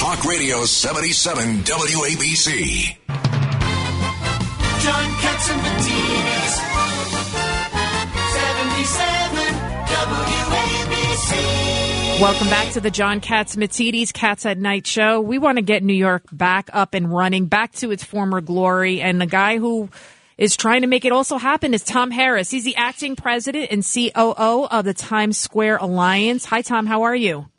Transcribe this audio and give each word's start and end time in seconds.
Talk 0.00 0.24
Radio 0.24 0.64
77 0.64 1.58
WABC. 1.58 2.96
John 4.80 5.04
Catsimatidis. 5.20 6.52
77 8.32 9.54
WABC. 10.56 11.34
Welcome 12.18 12.48
back 12.48 12.72
to 12.72 12.80
the 12.80 12.90
John 12.90 13.20
Catsimatidis 13.20 14.14
Cats 14.14 14.46
at 14.46 14.56
Night 14.56 14.86
show. 14.86 15.20
We 15.20 15.36
want 15.36 15.58
to 15.58 15.62
get 15.62 15.82
New 15.82 15.92
York 15.92 16.22
back 16.32 16.70
up 16.72 16.94
and 16.94 17.12
running, 17.14 17.44
back 17.44 17.72
to 17.72 17.90
its 17.90 18.02
former 18.02 18.40
glory. 18.40 19.02
And 19.02 19.20
the 19.20 19.26
guy 19.26 19.58
who 19.58 19.90
is 20.38 20.56
trying 20.56 20.80
to 20.80 20.86
make 20.86 21.04
it 21.04 21.12
also 21.12 21.36
happen 21.36 21.74
is 21.74 21.84
Tom 21.84 22.10
Harris. 22.10 22.50
He's 22.50 22.64
the 22.64 22.76
acting 22.76 23.16
president 23.16 23.70
and 23.70 23.84
COO 23.84 24.64
of 24.64 24.86
the 24.86 24.94
Times 24.94 25.36
Square 25.36 25.76
Alliance. 25.76 26.46
Hi, 26.46 26.62
Tom. 26.62 26.86
How 26.86 27.02
are 27.02 27.14
you? 27.14 27.49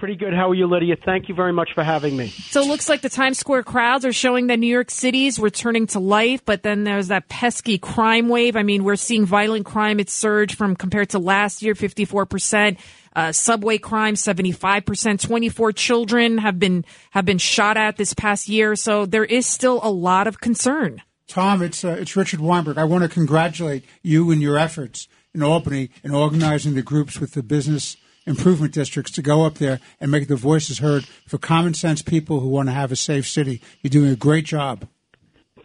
Pretty 0.00 0.16
good. 0.16 0.32
How 0.32 0.48
are 0.48 0.54
you, 0.54 0.66
Lydia? 0.66 0.96
Thank 0.96 1.28
you 1.28 1.34
very 1.34 1.52
much 1.52 1.72
for 1.74 1.84
having 1.84 2.16
me. 2.16 2.28
So 2.28 2.62
it 2.62 2.68
looks 2.68 2.88
like 2.88 3.02
the 3.02 3.10
Times 3.10 3.38
Square 3.38 3.64
crowds 3.64 4.06
are 4.06 4.14
showing 4.14 4.46
that 4.46 4.58
New 4.58 4.66
York 4.66 4.90
City's 4.90 5.38
returning 5.38 5.86
to 5.88 6.00
life, 6.00 6.42
but 6.46 6.62
then 6.62 6.84
there's 6.84 7.08
that 7.08 7.28
pesky 7.28 7.76
crime 7.76 8.30
wave. 8.30 8.56
I 8.56 8.62
mean, 8.62 8.82
we're 8.82 8.96
seeing 8.96 9.26
violent 9.26 9.66
crime. 9.66 10.00
It's 10.00 10.14
surged 10.14 10.56
from 10.56 10.74
compared 10.74 11.10
to 11.10 11.18
last 11.18 11.60
year, 11.60 11.74
54%. 11.74 12.78
Uh, 13.14 13.32
subway 13.32 13.76
crime, 13.76 14.14
75%. 14.14 15.20
24 15.20 15.72
children 15.72 16.38
have 16.38 16.58
been, 16.58 16.86
have 17.10 17.26
been 17.26 17.36
shot 17.36 17.76
at 17.76 17.98
this 17.98 18.14
past 18.14 18.48
year. 18.48 18.76
So 18.76 19.04
there 19.04 19.26
is 19.26 19.44
still 19.44 19.80
a 19.82 19.90
lot 19.90 20.26
of 20.26 20.40
concern. 20.40 21.02
Tom, 21.28 21.60
it's 21.60 21.84
uh, 21.84 21.90
it's 22.00 22.16
Richard 22.16 22.40
Weinberg. 22.40 22.78
I 22.78 22.84
want 22.84 23.02
to 23.02 23.08
congratulate 23.10 23.84
you 24.02 24.30
and 24.30 24.40
your 24.40 24.56
efforts 24.56 25.08
in 25.34 25.42
Albany 25.42 25.90
in 26.02 26.12
organizing 26.14 26.74
the 26.74 26.82
groups 26.82 27.20
with 27.20 27.32
the 27.32 27.42
business 27.42 27.98
improvement 28.30 28.72
districts 28.72 29.12
to 29.12 29.22
go 29.22 29.44
up 29.44 29.54
there 29.54 29.80
and 30.00 30.10
make 30.10 30.28
the 30.28 30.36
voices 30.36 30.78
heard 30.78 31.04
for 31.26 31.36
common 31.36 31.74
sense 31.74 32.00
people 32.00 32.40
who 32.40 32.48
want 32.48 32.68
to 32.68 32.72
have 32.72 32.90
a 32.90 32.96
safe 32.96 33.26
city. 33.26 33.60
You're 33.82 33.90
doing 33.90 34.10
a 34.10 34.16
great 34.16 34.46
job. 34.46 34.86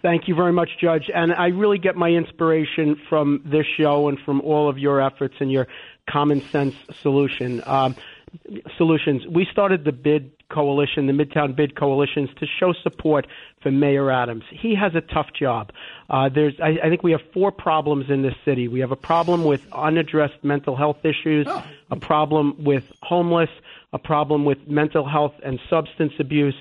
Thank 0.01 0.27
you 0.27 0.35
very 0.35 0.53
much, 0.53 0.69
Judge. 0.79 1.09
And 1.13 1.33
I 1.33 1.47
really 1.47 1.79
get 1.79 1.95
my 1.95 2.09
inspiration 2.09 2.99
from 3.09 3.41
this 3.45 3.65
show 3.77 4.07
and 4.07 4.19
from 4.19 4.41
all 4.41 4.69
of 4.69 4.77
your 4.77 5.01
efforts 5.01 5.35
and 5.39 5.51
your 5.51 5.67
common 6.07 6.41
sense 6.41 6.75
solution. 7.01 7.63
Um, 7.65 7.95
solutions. 8.77 9.25
We 9.27 9.47
started 9.51 9.85
the 9.85 9.91
bid 9.91 10.31
coalition, 10.49 11.07
the 11.07 11.13
Midtown 11.13 11.55
bid 11.55 11.75
coalitions, 11.75 12.29
to 12.39 12.45
show 12.59 12.73
support 12.83 13.27
for 13.61 13.71
Mayor 13.71 14.11
Adams. 14.11 14.43
He 14.51 14.75
has 14.75 14.93
a 14.95 15.01
tough 15.01 15.27
job. 15.37 15.71
Uh, 16.09 16.29
there's, 16.29 16.53
I, 16.61 16.77
I 16.83 16.89
think 16.89 17.03
we 17.03 17.11
have 17.11 17.21
four 17.33 17.51
problems 17.51 18.09
in 18.09 18.21
this 18.21 18.35
city. 18.45 18.67
We 18.67 18.81
have 18.81 18.91
a 18.91 18.95
problem 18.95 19.43
with 19.43 19.61
unaddressed 19.71 20.43
mental 20.43 20.75
health 20.75 21.03
issues, 21.03 21.47
a 21.89 21.95
problem 21.95 22.63
with 22.63 22.83
homeless, 23.01 23.49
a 23.93 23.99
problem 23.99 24.45
with 24.45 24.67
mental 24.67 25.07
health 25.07 25.33
and 25.43 25.59
substance 25.69 26.13
abuse, 26.19 26.55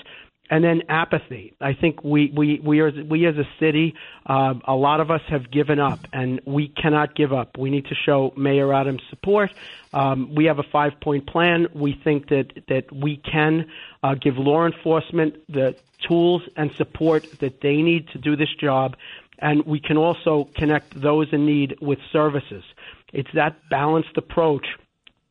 and 0.50 0.62
then 0.62 0.82
apathy. 0.88 1.54
I 1.60 1.72
think 1.72 2.04
we 2.04 2.30
we 2.34 2.60
we 2.62 2.80
are 2.80 2.90
we 2.90 3.26
as 3.26 3.36
a 3.36 3.48
city, 3.58 3.94
uh, 4.26 4.54
a 4.64 4.74
lot 4.74 5.00
of 5.00 5.10
us 5.10 5.22
have 5.28 5.50
given 5.50 5.80
up, 5.80 6.00
and 6.12 6.40
we 6.44 6.68
cannot 6.68 7.14
give 7.14 7.32
up. 7.32 7.56
We 7.56 7.70
need 7.70 7.86
to 7.86 7.94
show 7.94 8.32
Mayor 8.36 8.72
Adams 8.72 9.02
support. 9.08 9.50
Um, 9.92 10.34
we 10.34 10.44
have 10.46 10.58
a 10.58 10.62
five 10.62 11.00
point 11.00 11.26
plan. 11.26 11.68
We 11.74 11.92
think 12.04 12.28
that 12.28 12.52
that 12.68 12.92
we 12.92 13.16
can 13.16 13.70
uh, 14.02 14.14
give 14.14 14.36
law 14.36 14.66
enforcement 14.66 15.42
the 15.48 15.76
tools 16.06 16.42
and 16.56 16.70
support 16.72 17.26
that 17.40 17.60
they 17.60 17.80
need 17.80 18.08
to 18.08 18.18
do 18.18 18.36
this 18.36 18.54
job, 18.60 18.96
and 19.38 19.64
we 19.66 19.80
can 19.80 19.96
also 19.96 20.48
connect 20.56 21.00
those 21.00 21.28
in 21.32 21.46
need 21.46 21.76
with 21.80 21.98
services. 22.12 22.64
It's 23.12 23.30
that 23.34 23.56
balanced 23.70 24.16
approach 24.16 24.66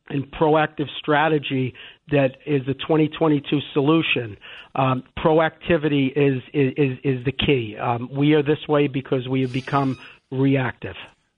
and 0.08 0.30
proactive 0.30 0.88
strategy 0.98 1.74
that 2.10 2.36
is 2.46 2.64
the 2.66 2.74
2022 2.74 3.60
solution. 3.72 4.36
Um, 4.74 5.04
proactivity 5.18 6.12
is, 6.14 6.42
is 6.52 6.98
is 7.02 7.24
the 7.24 7.32
key. 7.32 7.76
Um, 7.76 8.10
we 8.12 8.34
are 8.34 8.42
this 8.42 8.68
way 8.68 8.86
because 8.86 9.26
we 9.28 9.42
have 9.42 9.52
become 9.52 9.98
reactive. 10.30 10.96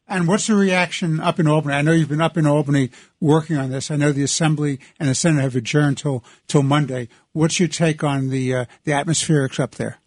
And 0.08 0.28
what's 0.28 0.46
the 0.46 0.54
reaction 0.54 1.20
up 1.20 1.40
in 1.40 1.48
Albany? 1.48 1.74
I 1.74 1.82
know 1.82 1.90
you've 1.90 2.08
been 2.08 2.20
up 2.20 2.36
in 2.36 2.46
Albany 2.46 2.90
working 3.20 3.56
on 3.56 3.70
this. 3.70 3.90
I 3.90 3.96
know 3.96 4.12
the 4.12 4.22
Assembly 4.22 4.78
and 5.00 5.08
the 5.08 5.16
Senate 5.16 5.42
have 5.42 5.56
adjourned 5.56 5.98
till 5.98 6.24
till 6.46 6.62
Monday. 6.62 7.08
What's 7.32 7.58
your 7.58 7.68
take 7.68 8.02
on 8.04 8.30
the 8.30 8.54
uh, 8.54 8.64
the 8.84 8.92
atmospherics 8.92 9.60
up 9.60 9.74
there? 9.76 9.98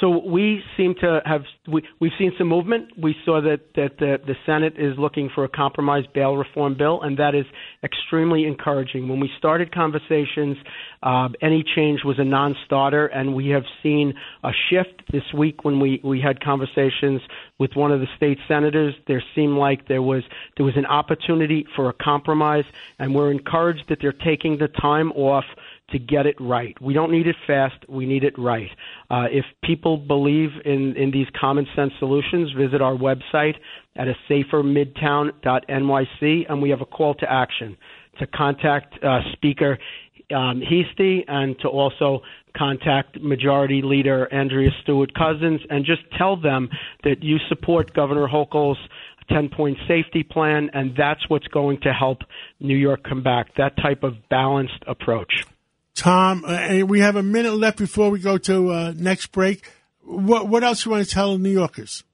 So 0.00 0.18
we 0.26 0.62
seem 0.76 0.94
to 1.00 1.20
have 1.24 1.42
we, 1.66 1.82
we've 2.00 2.12
seen 2.18 2.32
some 2.36 2.48
movement. 2.48 2.98
We 2.98 3.14
saw 3.24 3.40
that 3.40 3.60
that 3.76 3.98
the, 3.98 4.18
the 4.26 4.34
Senate 4.44 4.74
is 4.76 4.98
looking 4.98 5.30
for 5.34 5.44
a 5.44 5.48
compromise 5.48 6.04
bail 6.14 6.36
reform 6.36 6.76
bill, 6.76 7.00
and 7.00 7.18
that 7.18 7.34
is 7.34 7.46
extremely 7.82 8.44
encouraging. 8.44 9.08
When 9.08 9.20
we 9.20 9.30
started 9.38 9.74
conversations, 9.74 10.58
uh, 11.02 11.28
any 11.40 11.64
change 11.74 12.00
was 12.04 12.18
a 12.18 12.24
non-starter, 12.24 13.06
and 13.06 13.34
we 13.34 13.48
have 13.48 13.64
seen 13.82 14.14
a 14.44 14.50
shift 14.68 15.02
this 15.12 15.24
week 15.32 15.64
when 15.64 15.80
we 15.80 16.00
we 16.04 16.20
had 16.20 16.42
conversations 16.42 17.22
with 17.58 17.74
one 17.74 17.90
of 17.90 18.00
the 18.00 18.08
state 18.16 18.38
senators. 18.46 18.94
There 19.06 19.22
seemed 19.34 19.56
like 19.56 19.88
there 19.88 20.02
was 20.02 20.24
there 20.58 20.66
was 20.66 20.76
an 20.76 20.86
opportunity 20.86 21.66
for 21.74 21.88
a 21.88 21.94
compromise, 21.94 22.64
and 22.98 23.14
we're 23.14 23.30
encouraged 23.30 23.84
that 23.88 23.98
they're 24.02 24.12
taking 24.12 24.58
the 24.58 24.68
time 24.68 25.10
off 25.12 25.44
to 25.90 25.98
get 25.98 26.26
it 26.26 26.36
right. 26.40 26.74
We 26.80 26.94
don't 26.94 27.12
need 27.12 27.26
it 27.26 27.36
fast. 27.46 27.76
We 27.88 28.06
need 28.06 28.24
it 28.24 28.38
right. 28.38 28.70
Uh, 29.10 29.26
if 29.30 29.44
people 29.62 29.96
believe 29.96 30.50
in, 30.64 30.96
in 30.96 31.12
these 31.12 31.28
common 31.38 31.66
sense 31.76 31.92
solutions, 31.98 32.50
visit 32.52 32.80
our 32.82 32.94
website 32.94 33.56
at 33.94 34.08
a 34.08 34.14
safermidtown.nyc, 34.28 36.46
and 36.48 36.62
we 36.62 36.70
have 36.70 36.80
a 36.80 36.86
call 36.86 37.14
to 37.14 37.30
action 37.30 37.76
to 38.18 38.26
contact 38.26 38.98
uh, 39.04 39.20
Speaker 39.32 39.78
um, 40.34 40.60
Heastie 40.60 41.24
and 41.28 41.56
to 41.60 41.68
also 41.68 42.22
contact 42.56 43.20
Majority 43.20 43.82
Leader 43.82 44.32
Andrea 44.32 44.70
Stewart 44.82 45.12
Cousins 45.14 45.60
and 45.70 45.84
just 45.84 46.02
tell 46.16 46.36
them 46.36 46.68
that 47.04 47.22
you 47.22 47.38
support 47.48 47.94
Governor 47.94 48.26
Hochul's 48.26 48.78
10 49.28 49.50
point 49.50 49.76
safety 49.88 50.22
plan, 50.22 50.70
and 50.72 50.94
that's 50.96 51.28
what's 51.28 51.48
going 51.48 51.80
to 51.80 51.92
help 51.92 52.18
New 52.60 52.76
York 52.76 53.02
come 53.02 53.22
back. 53.22 53.54
That 53.56 53.76
type 53.76 54.02
of 54.02 54.28
balanced 54.28 54.84
approach. 54.86 55.46
Tom, 55.96 56.44
uh, 56.44 56.48
and 56.48 56.88
we 56.88 57.00
have 57.00 57.16
a 57.16 57.22
minute 57.22 57.54
left 57.54 57.78
before 57.78 58.10
we 58.10 58.20
go 58.20 58.38
to 58.38 58.70
uh, 58.70 58.92
next 58.96 59.32
break. 59.32 59.68
What 60.02 60.46
what 60.46 60.62
else 60.62 60.84
you 60.84 60.92
want 60.92 61.04
to 61.04 61.10
tell 61.10 61.36
New 61.38 61.50
Yorkers? 61.50 62.04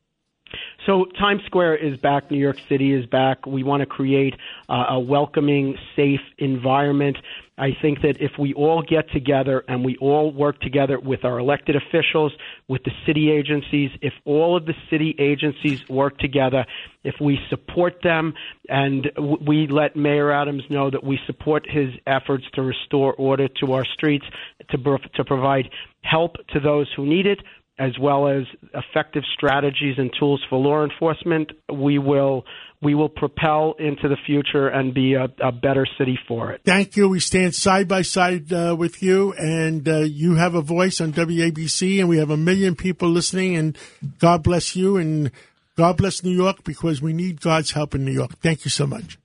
So 0.87 1.05
Times 1.05 1.43
Square 1.47 1.77
is 1.77 1.97
back. 1.99 2.31
New 2.31 2.39
York 2.39 2.59
City 2.69 2.93
is 2.93 3.07
back. 3.07 3.47
We 3.47 3.63
want 3.63 3.83
to 3.83 3.87
create 3.87 4.35
uh, 4.69 4.87
a 4.91 5.01
welcoming, 5.01 5.77
safe 5.95 6.21
environment. 6.39 7.19
I 7.57 7.77
think 7.81 8.01
that 8.03 8.21
if 8.21 8.33
we 8.37 8.53
all 8.55 8.83
get 8.83 9.09
together 9.13 9.63
and 9.69 9.85
we 9.85 9.97
all 9.99 10.33
work 10.33 10.61
together 10.61 10.99
with 10.99 11.25
our 11.25 11.39
elected 11.39 11.77
officials, 11.77 12.33
with 12.67 12.83
the 12.83 12.91
city 13.07 13.31
agencies, 13.31 13.91
if 14.01 14.13
all 14.25 14.57
of 14.57 14.67
the 14.67 14.75
city 14.91 15.15
agencies 15.21 15.89
work 15.89 16.19
together, 16.19 16.65
if 17.05 17.15
we 17.21 17.39
support 17.49 18.03
them 18.03 18.35
and 18.69 19.09
we 19.41 19.69
let 19.69 19.95
Mayor 19.95 20.33
Adams 20.33 20.65
know 20.69 20.91
that 20.91 21.05
we 21.05 21.21
support 21.27 21.65
his 21.71 21.91
efforts 22.07 22.45
to 22.55 22.63
restore 22.63 23.13
order 23.15 23.47
to 23.61 23.75
our 23.75 23.85
streets, 23.85 24.27
to, 24.71 24.99
to 25.15 25.25
provide 25.25 25.69
help 26.03 26.37
to 26.49 26.59
those 26.59 26.93
who 26.97 27.07
need 27.07 27.27
it, 27.27 27.39
as 27.79 27.99
well 27.99 28.29
as 28.29 28.45
effective 28.75 29.23
strategies 29.35 29.97
and 29.99 30.11
tools 30.19 30.45
for 30.49 30.59
law 30.59 30.85
enforcement, 30.85 31.51
we 31.73 31.99
will 31.99 32.45
we 32.83 32.95
will 32.95 33.09
propel 33.09 33.75
into 33.79 34.09
the 34.09 34.17
future 34.27 34.67
and 34.67 34.93
be 34.93 35.15
a, 35.15 35.29
a 35.41 35.53
better 35.53 35.87
city 35.99 36.19
for 36.27 36.51
it. 36.51 36.63
Thank 36.65 36.97
you. 36.97 37.09
We 37.09 37.21
stand 37.21 37.55
side 37.55 37.87
by 37.87 38.03
side 38.03 38.53
uh, 38.53 38.75
with 38.77 39.03
you, 39.03 39.33
and 39.35 39.89
uh, 39.89 40.01
you 40.01 40.35
have 40.35 40.57
a 40.57 40.63
voice 40.63 41.01
on 41.01 41.13
WABC, 41.13 42.01
and 42.01 42.09
we 42.09 42.19
have 42.19 42.31
a 42.31 42.37
million 42.37 42.75
people 42.75 43.09
listening. 43.09 43.57
And 43.57 43.79
God 44.19 44.43
bless 44.43 44.75
you, 44.75 44.97
and 44.97 45.31
God 45.77 45.97
bless 45.97 46.25
New 46.25 46.35
York 46.35 46.65
because 46.65 47.01
we 47.01 47.13
need 47.13 47.41
God's 47.41 47.71
help 47.71 47.95
in 47.95 48.05
New 48.05 48.13
York. 48.13 48.39
Thank 48.41 48.65
you 48.65 48.71
so 48.71 48.87
much. 48.87 49.17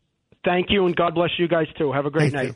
Thank 0.46 0.68
you, 0.70 0.86
and 0.86 0.96
God 0.96 1.16
bless 1.16 1.32
you 1.40 1.48
guys 1.48 1.68
too. 1.78 1.92
Have 1.92 2.06
a 2.06 2.12
great 2.12 2.32
Thank 2.32 2.50
night. 2.50 2.56